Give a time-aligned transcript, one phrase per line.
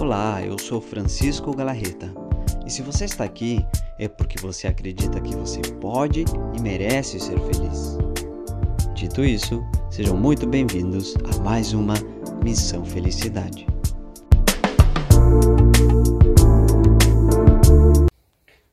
[0.00, 2.10] Olá, eu sou Francisco Galarreta.
[2.66, 3.58] E se você está aqui,
[3.98, 6.24] é porque você acredita que você pode
[6.56, 7.98] e merece ser feliz.
[8.94, 11.92] Dito isso, sejam muito bem-vindos a mais uma
[12.42, 13.66] Missão Felicidade.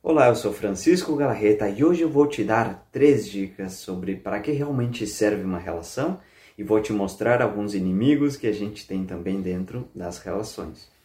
[0.02, 4.40] Olá, eu sou Francisco Galarreta e hoje eu vou te dar três dicas sobre para
[4.40, 6.18] que realmente serve uma relação
[6.56, 10.96] e vou te mostrar alguns inimigos que a gente tem também dentro das relações.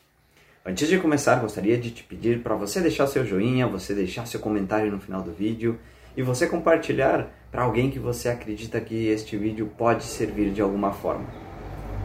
[0.66, 4.40] Antes de começar, gostaria de te pedir para você deixar seu joinha, você deixar seu
[4.40, 5.78] comentário no final do vídeo
[6.16, 10.94] e você compartilhar para alguém que você acredita que este vídeo pode servir de alguma
[10.94, 11.28] forma.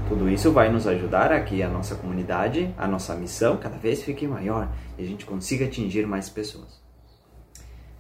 [0.09, 4.02] Tudo isso vai nos ajudar a que a nossa comunidade, a nossa missão cada vez
[4.02, 4.69] fique maior
[4.99, 6.83] e a gente consiga atingir mais pessoas.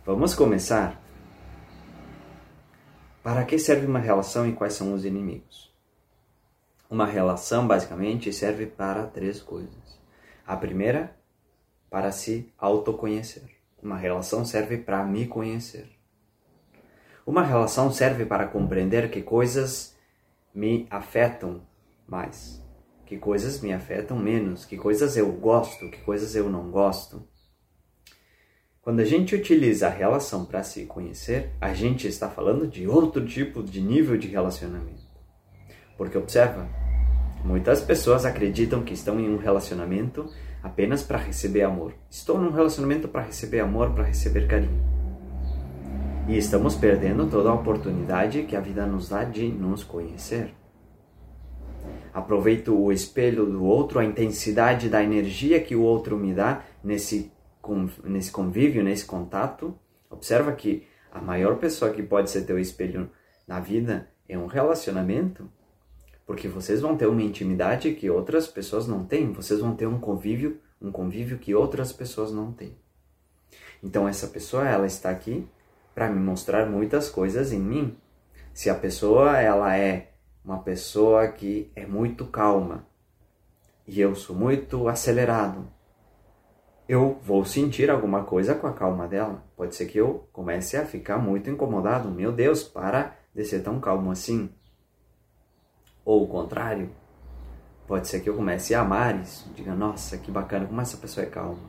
[0.04, 1.00] Vamos começar
[3.22, 5.72] para que serve uma relação e quais são os inimigos?
[6.90, 9.87] Uma relação, basicamente, serve para três coisas.
[10.48, 11.14] A primeira,
[11.90, 13.42] para se autoconhecer.
[13.82, 15.90] Uma relação serve para me conhecer.
[17.26, 19.94] Uma relação serve para compreender que coisas
[20.54, 21.60] me afetam
[22.06, 22.64] mais,
[23.04, 27.28] que coisas me afetam menos, que coisas eu gosto, que coisas eu não gosto.
[28.80, 33.26] Quando a gente utiliza a relação para se conhecer, a gente está falando de outro
[33.26, 35.06] tipo de nível de relacionamento.
[35.98, 36.66] Porque observa,
[37.48, 40.30] muitas pessoas acreditam que estão em um relacionamento
[40.62, 41.94] apenas para receber amor.
[42.10, 44.78] Estou num relacionamento para receber amor, para receber carinho.
[46.28, 50.52] E estamos perdendo toda a oportunidade que a vida nos dá de nos conhecer.
[52.12, 57.32] Aproveito o espelho do outro, a intensidade da energia que o outro me dá nesse
[58.04, 63.10] nesse convívio, nesse contato, observa que a maior pessoa que pode ser teu espelho
[63.46, 65.50] na vida é um relacionamento,
[66.28, 69.98] porque vocês vão ter uma intimidade que outras pessoas não têm, vocês vão ter um
[69.98, 72.76] convívio, um convívio que outras pessoas não têm.
[73.82, 75.48] Então essa pessoa ela está aqui
[75.94, 77.96] para me mostrar muitas coisas em mim.
[78.52, 80.10] Se a pessoa ela é
[80.44, 82.86] uma pessoa que é muito calma
[83.86, 85.66] e eu sou muito acelerado,
[86.86, 89.42] eu vou sentir alguma coisa com a calma dela.
[89.56, 92.10] Pode ser que eu comece a ficar muito incomodado.
[92.10, 94.50] Meu Deus, para de ser tão calmo assim.
[96.08, 96.88] Ou o contrário.
[97.86, 99.52] Pode ser que eu comece a amar isso.
[99.54, 101.68] Diga, nossa, que bacana, como essa pessoa é calma.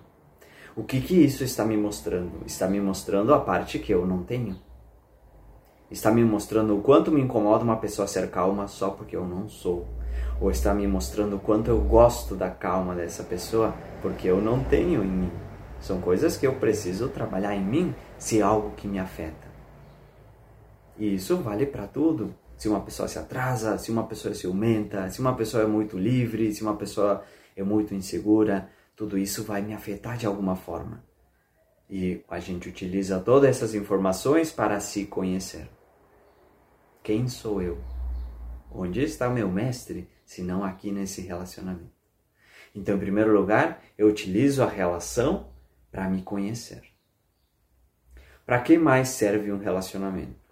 [0.73, 2.45] O que que isso está me mostrando?
[2.45, 4.55] Está me mostrando a parte que eu não tenho.
[5.91, 9.49] Está me mostrando o quanto me incomoda uma pessoa ser calma só porque eu não
[9.49, 9.85] sou
[10.39, 14.63] ou está me mostrando o quanto eu gosto da calma dessa pessoa, porque eu não
[14.63, 15.31] tenho em mim.
[15.81, 19.47] São coisas que eu preciso trabalhar em mim se é algo que me afeta.
[20.97, 22.33] E isso vale para tudo.
[22.59, 25.97] Se uma pessoa se atrasa, se uma pessoa é ciumenta, se uma pessoa é muito
[25.97, 27.23] livre, se uma pessoa
[27.55, 31.03] é muito insegura, tudo isso vai me afetar de alguma forma.
[31.89, 35.67] E a gente utiliza todas essas informações para se conhecer.
[37.01, 37.79] Quem sou eu?
[38.71, 40.07] Onde está meu mestre?
[40.29, 41.89] se não aqui nesse relacionamento.
[42.75, 45.51] Então, em primeiro lugar, eu utilizo a relação
[45.91, 46.83] para me conhecer.
[48.45, 50.48] Para que mais serve um relacionamento?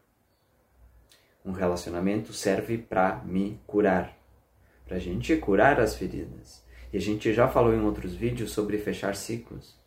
[1.48, 4.14] Um relacionamento serve para me curar,
[4.86, 6.62] para a gente curar as feridas.
[6.92, 9.80] E a gente já falou em outros vídeos sobre fechar ciclos.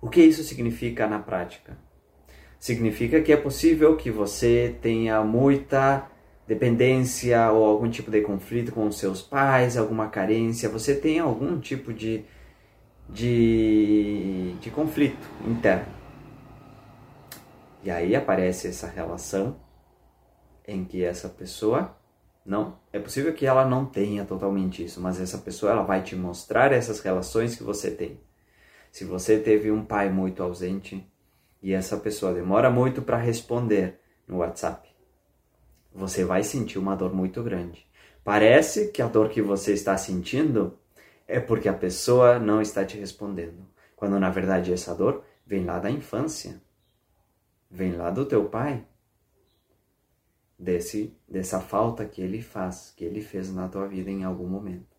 [0.00, 1.76] O que isso significa na prática?
[2.58, 6.10] Significa que é possível que você tenha muita
[6.46, 11.60] dependência ou algum tipo de conflito com os seus pais, alguma carência, você tem algum
[11.60, 12.24] tipo de,
[13.10, 15.92] de, de conflito interno.
[17.84, 19.67] E aí aparece essa relação
[20.68, 21.96] em que essa pessoa
[22.44, 26.14] não é possível que ela não tenha totalmente isso, mas essa pessoa ela vai te
[26.14, 28.20] mostrar essas relações que você tem.
[28.92, 31.06] Se você teve um pai muito ausente
[31.62, 34.88] e essa pessoa demora muito para responder no WhatsApp,
[35.92, 37.86] você vai sentir uma dor muito grande.
[38.22, 40.78] Parece que a dor que você está sentindo
[41.26, 43.66] é porque a pessoa não está te respondendo,
[43.96, 46.60] quando na verdade essa dor vem lá da infância,
[47.70, 48.84] vem lá do teu pai,
[50.58, 54.96] desse dessa falta que ele faz, que ele fez na tua vida em algum momento.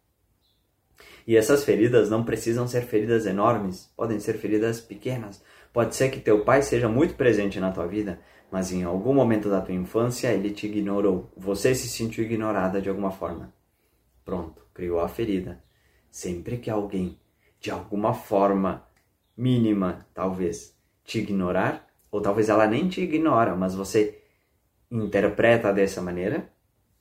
[1.27, 5.43] E essas feridas não precisam ser feridas enormes, podem ser feridas pequenas.
[5.71, 8.19] Pode ser que teu pai seja muito presente na tua vida,
[8.51, 11.31] mas em algum momento da tua infância ele te ignorou.
[11.37, 13.53] Você se sentiu ignorada de alguma forma.
[14.25, 15.63] Pronto, criou a ferida.
[16.09, 17.19] Sempre que alguém,
[17.59, 18.83] de alguma forma
[19.37, 24.18] mínima, talvez, te ignorar, ou talvez ela nem te ignora, mas você
[24.91, 26.49] interpreta dessa maneira,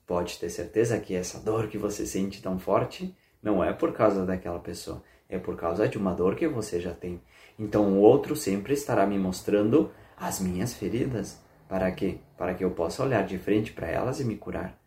[0.06, 4.26] pode ter certeza que essa dor que você sente tão forte não é por causa
[4.26, 7.20] daquela pessoa, é por causa de uma dor que você já tem.
[7.58, 11.40] Então o outro sempre estará me mostrando as minhas feridas.
[11.68, 12.18] Para quê?
[12.36, 14.78] Para que eu possa olhar de frente para elas e me curar.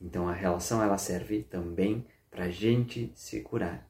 [0.00, 3.88] Então a relação ela serve também para gente se curar.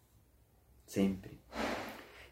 [0.86, 1.40] Sempre.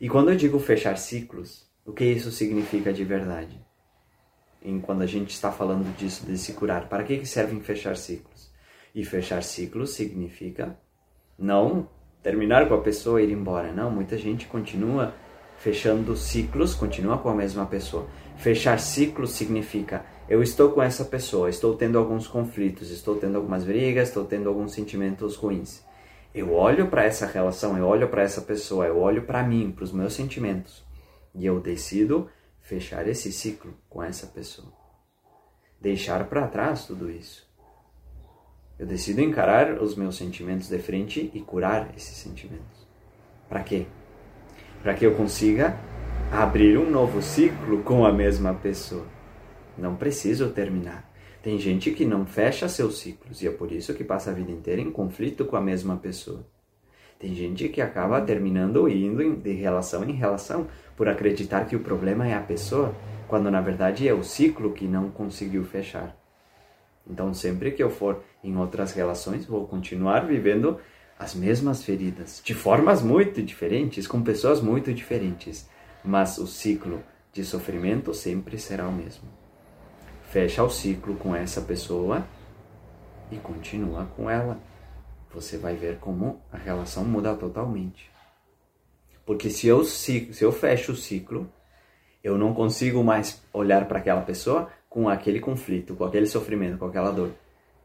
[0.01, 3.64] E quando eu digo fechar ciclos, o que isso significa de verdade?
[4.65, 7.97] Em quando a gente está falando disso, de se curar, para que, que servem fechar
[7.97, 8.51] ciclos?
[8.95, 10.77] E fechar ciclos significa
[11.39, 11.89] não
[12.23, 13.73] terminar com a pessoa e ir embora.
[13.73, 15.15] Não, muita gente continua
[15.59, 18.07] fechando ciclos, continua com a mesma pessoa.
[18.37, 23.65] Fechar ciclos significa eu estou com essa pessoa, estou tendo alguns conflitos, estou tendo algumas
[23.65, 25.85] brigas, estou tendo alguns sentimentos ruins.
[26.35, 29.85] Eu olho para essa relação, eu olho para essa pessoa, eu olho para mim, para
[29.85, 30.83] os meus sentimentos
[31.35, 32.29] e eu decido
[32.65, 34.73] fechar esse ciclo com essa pessoa.
[35.81, 37.47] Deixar para trás tudo isso.
[38.79, 42.89] Eu decido encarar os meus sentimentos de frente e curar esses sentimentos.
[43.49, 43.87] Para quê?
[44.83, 45.79] Para que eu consiga
[46.33, 49.07] abrir um novo ciclo com a mesma pessoa.
[49.77, 51.13] Não preciso terminar.
[51.43, 54.51] Tem gente que não fecha seus ciclos e é por isso que passa a vida
[54.51, 56.47] inteira em conflito com a mesma pessoa.
[57.19, 60.67] Tem gente que acaba terminando indo de relação em relação
[60.97, 62.95] por acreditar que o problema é a pessoa,
[63.29, 66.17] quando na verdade é o ciclo que não conseguiu fechar.
[67.09, 70.79] Então, sempre que eu for em outras relações, vou continuar vivendo
[71.19, 75.69] as mesmas feridas, de formas muito diferentes, com pessoas muito diferentes,
[76.05, 77.03] mas o ciclo
[77.33, 79.29] de sofrimento sempre será o mesmo.
[80.31, 82.27] Fecha o ciclo com essa pessoa
[83.31, 84.59] e continua com ela
[85.35, 88.09] você vai ver como a relação muda totalmente.
[89.27, 91.51] Porque se eu, se eu fecho o ciclo,
[92.23, 96.87] eu não consigo mais olhar para aquela pessoa com aquele conflito, com aquele sofrimento, com
[96.87, 97.31] aquela dor.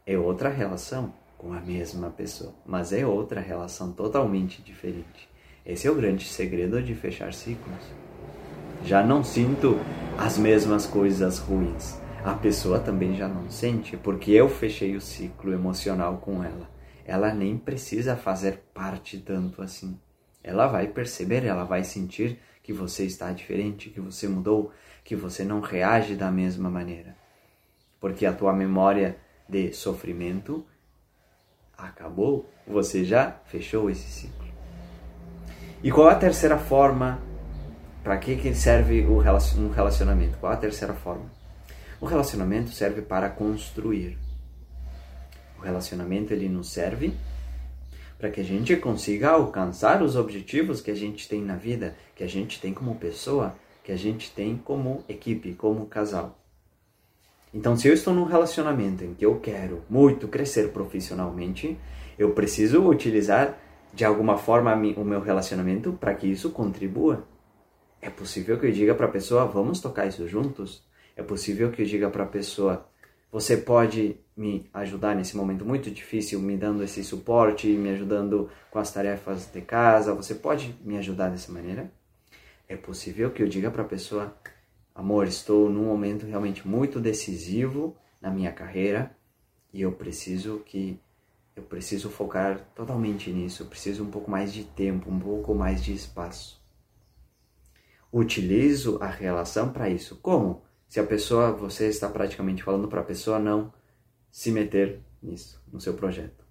[0.06, 5.28] É outra relação com a mesma pessoa, mas é outra relação totalmente diferente.
[5.66, 7.84] Esse é o grande segredo de fechar ciclos.
[8.84, 9.78] Já não sinto
[10.18, 12.00] as mesmas coisas ruins.
[12.24, 16.79] A pessoa também já não sente, porque eu fechei o ciclo emocional com ela
[17.10, 20.00] ela nem precisa fazer parte tanto assim.
[20.44, 24.72] Ela vai perceber, ela vai sentir que você está diferente, que você mudou,
[25.04, 27.18] que você não reage da mesma maneira.
[28.00, 29.18] Porque a tua memória
[29.48, 30.64] de sofrimento
[31.76, 34.48] acabou, você já fechou esse ciclo.
[35.84, 37.20] E qual a terceira forma?
[38.04, 39.18] Para que, serve um
[39.72, 40.38] relacionamento?
[40.38, 41.26] Qual a terceira forma?
[42.00, 44.29] O relacionamento serve para construir.
[45.60, 47.14] O relacionamento ele nos serve
[48.18, 52.24] para que a gente consiga alcançar os objetivos que a gente tem na vida, que
[52.24, 56.38] a gente tem como pessoa, que a gente tem como equipe, como casal.
[57.54, 61.78] Então, se eu estou num relacionamento em que eu quero muito crescer profissionalmente,
[62.18, 63.58] eu preciso utilizar
[63.94, 67.26] de alguma forma o meu relacionamento para que isso contribua.
[68.02, 70.84] É possível que eu diga para a pessoa, vamos tocar isso juntos?
[71.16, 72.88] É possível que eu diga para a pessoa,
[73.32, 78.80] você pode me ajudar nesse momento muito difícil, me dando esse suporte, me ajudando com
[78.80, 80.14] as tarefas de casa.
[80.16, 81.92] Você pode me ajudar dessa maneira?
[82.68, 84.34] É possível que eu diga para a pessoa:
[84.96, 89.16] amor, estou num momento realmente muito decisivo na minha carreira
[89.74, 91.00] e eu preciso que
[91.56, 93.64] eu preciso focar totalmente nisso.
[93.64, 96.60] Eu preciso um pouco mais de tempo, um pouco mais de espaço.
[98.12, 100.16] Utilizo a relação para isso.
[100.22, 100.64] Como?
[100.90, 103.72] Se a pessoa, você está praticamente falando para a pessoa não
[104.32, 106.44] se meter nisso, no seu projeto.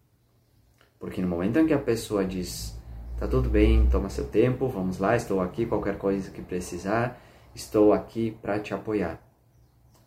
[0.96, 2.80] Porque no momento em que a pessoa diz,
[3.18, 7.20] tá tudo bem, toma seu tempo, vamos lá, estou aqui, qualquer coisa que precisar,
[7.52, 9.20] estou aqui para te apoiar.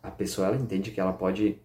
[0.02, 1.60] A pessoa ela entende que ela pode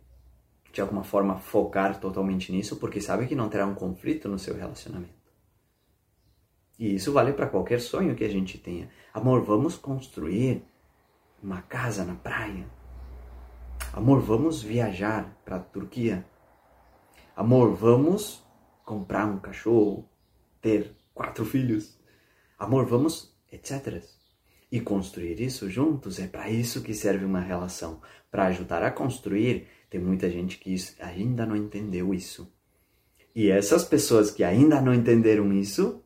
[0.74, 4.54] de alguma forma focar totalmente nisso porque sabe que não terá um conflito no seu
[4.54, 5.16] relacionamento.
[6.78, 8.90] E isso vale para qualquer sonho que a gente tenha.
[9.14, 10.64] Amor, vamos construir
[11.48, 12.68] uma casa na praia.
[13.94, 16.26] Amor, vamos viajar para a Turquia.
[17.34, 18.46] Amor, vamos
[18.84, 20.10] comprar um cachorro,
[20.60, 21.98] ter quatro filhos.
[22.60, 24.04] Amor, vamos, etc.
[24.70, 29.70] E construir isso juntos é para isso que serve uma relação, para ajudar a construir.
[29.90, 32.52] Tem muita gente que ainda não entendeu isso.
[33.34, 36.04] E essas pessoas que ainda não entenderam isso,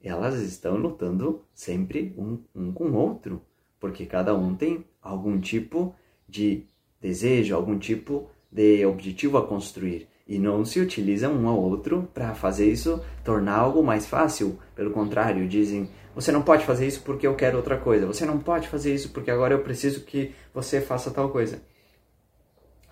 [0.00, 3.44] elas estão lutando sempre um, um com o outro
[3.80, 5.94] porque cada um tem algum tipo
[6.28, 6.66] de
[7.00, 12.34] desejo, algum tipo de objetivo a construir e não se utilizam um ao outro para
[12.34, 14.58] fazer isso tornar algo mais fácil.
[14.74, 18.38] Pelo contrário, dizem: você não pode fazer isso porque eu quero outra coisa, você não
[18.38, 21.62] pode fazer isso porque agora eu preciso que você faça tal coisa.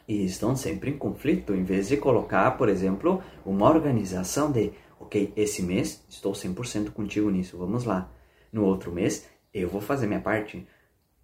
[0.08, 5.32] E estão sempre em conflito, em vez de colocar, por exemplo, uma organização de ok,
[5.36, 8.10] esse mês estou 100% contigo nisso, vamos lá.
[8.52, 10.66] No outro mês, eu vou fazer minha parte,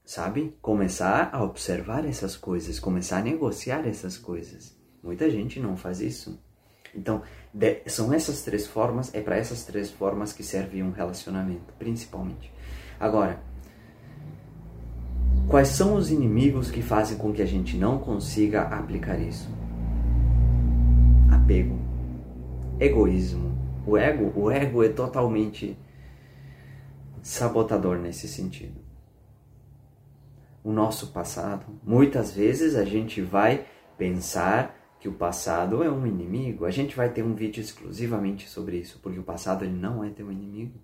[0.04, 0.56] sabe?
[0.60, 4.76] Começar a observar essas coisas, começar a negociar essas coisas.
[5.02, 6.38] Muita gente não faz isso.
[6.94, 11.72] Então, de, são essas três formas, é para essas três formas que serve um relacionamento,
[11.78, 12.52] principalmente.
[13.00, 13.40] Agora,
[15.48, 19.48] quais são os inimigos que fazem com que a gente não consiga aplicar isso?
[21.30, 21.78] Apego,
[22.78, 23.52] egoísmo.
[23.84, 25.76] O ego, o ego é totalmente
[27.22, 28.81] sabotador nesse sentido.
[30.62, 33.66] O nosso passado, muitas vezes a gente vai
[33.98, 36.64] pensar que o passado é um inimigo.
[36.64, 40.10] A gente vai ter um vídeo exclusivamente sobre isso, porque o passado ele não é
[40.10, 40.80] teu inimigo.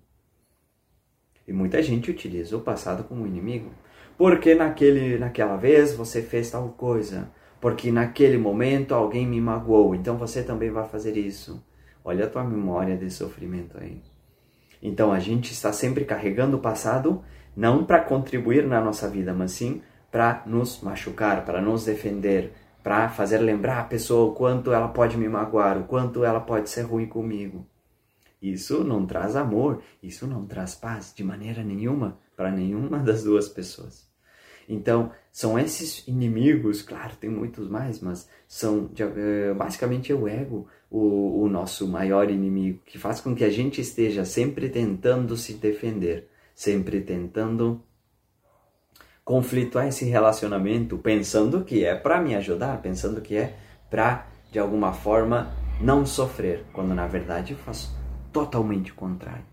[1.47, 3.71] E muita gente utiliza o passado como inimigo.
[4.17, 7.31] Porque naquele, naquela vez você fez tal coisa.
[7.61, 9.95] Porque naquele momento alguém me magoou.
[9.95, 11.65] Então você também vai fazer isso.
[12.03, 14.01] Olha a tua memória de sofrimento aí.
[14.81, 17.23] Então a gente está sempre carregando o passado,
[17.55, 22.53] não para contribuir na nossa vida, mas sim para nos machucar, para nos defender,
[22.83, 26.69] para fazer lembrar a pessoa o quanto ela pode me magoar, o quanto ela pode
[26.69, 27.65] ser ruim comigo.
[28.41, 33.49] Isso não traz amor, isso não traz paz de maneira nenhuma para nenhuma das duas
[33.49, 34.07] pessoas.
[34.67, 41.41] Então, são esses inimigos, claro, tem muitos mais, mas são eh, basicamente o ego, o,
[41.41, 46.27] o nosso maior inimigo, que faz com que a gente esteja sempre tentando se defender,
[46.59, 47.81] sempre tentando
[49.23, 53.55] conflituar esse relacionamento pensando que é para me ajudar, pensando que é
[53.89, 57.97] para de alguma forma não sofrer, quando na verdade eu faço
[58.33, 59.45] totalmente o contrário.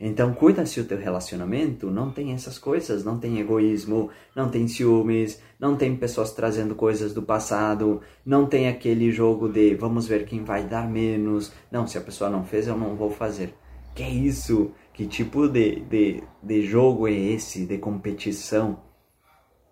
[0.00, 4.66] Então cuida se o teu relacionamento não tem essas coisas, não tem egoísmo, não tem
[4.66, 10.24] ciúmes, não tem pessoas trazendo coisas do passado, não tem aquele jogo de vamos ver
[10.26, 11.52] quem vai dar menos.
[11.70, 13.54] Não, se a pessoa não fez, eu não vou fazer.
[13.98, 14.70] Que é isso?
[14.94, 18.80] Que tipo de, de, de jogo é esse, de competição?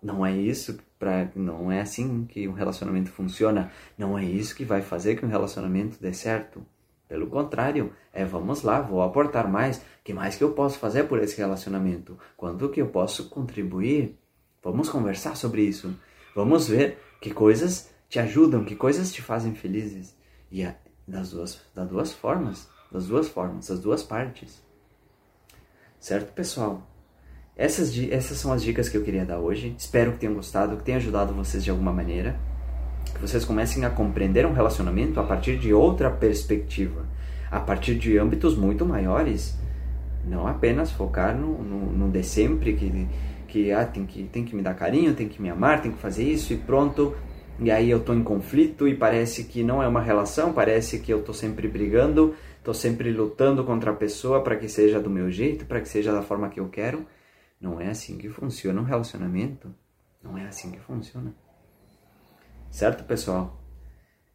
[0.03, 4.65] Não é isso para não é assim que um relacionamento funciona, não é isso que
[4.65, 6.61] vai fazer que um relacionamento dê certo.
[7.07, 11.23] Pelo contrário, é vamos lá, vou aportar mais, que mais que eu posso fazer por
[11.23, 12.19] esse relacionamento?
[12.35, 14.19] Quanto que eu posso contribuir?
[14.61, 15.97] Vamos conversar sobre isso.
[16.35, 20.13] Vamos ver que coisas te ajudam, que coisas te fazem felizes.
[20.51, 20.75] E é
[21.07, 24.61] das duas, das duas formas, das duas formas, das duas partes.
[25.99, 26.87] Certo, pessoal?
[27.55, 29.75] Essas, essas são as dicas que eu queria dar hoje.
[29.77, 32.35] Espero que tenham gostado, que tenha ajudado vocês de alguma maneira.
[33.13, 37.05] Que vocês comecem a compreender um relacionamento a partir de outra perspectiva,
[37.49, 39.57] a partir de âmbitos muito maiores.
[40.23, 43.07] Não apenas focar no, no, no de sempre, que,
[43.47, 45.97] que, ah, tem que tem que me dar carinho, tem que me amar, tem que
[45.97, 47.15] fazer isso e pronto.
[47.59, 51.11] E aí eu estou em conflito e parece que não é uma relação, parece que
[51.11, 52.35] eu estou sempre brigando,
[52.67, 56.11] estou sempre lutando contra a pessoa para que seja do meu jeito, para que seja
[56.11, 57.07] da forma que eu quero.
[57.61, 59.73] Não é assim que funciona um relacionamento.
[60.21, 61.33] Não é assim que funciona.
[62.69, 63.63] Certo, pessoal?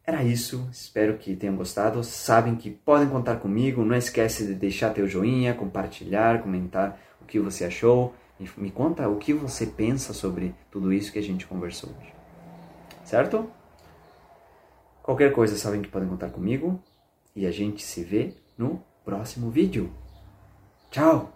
[0.03, 0.67] Era isso.
[0.71, 2.03] Espero que tenham gostado.
[2.03, 3.85] Sabem que podem contar comigo.
[3.85, 8.15] Não esquece de deixar teu joinha, compartilhar, comentar o que você achou.
[8.57, 12.11] Me conta o que você pensa sobre tudo isso que a gente conversou hoje.
[13.05, 13.47] Certo?
[15.03, 16.81] Qualquer coisa sabem que podem contar comigo.
[17.35, 19.91] E a gente se vê no próximo vídeo.
[20.91, 21.33] Tchau!